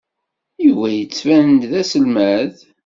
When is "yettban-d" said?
0.91-1.61